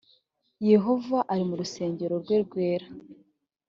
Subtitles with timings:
[0.71, 2.87] yehova ari mu rusengero rwe rwera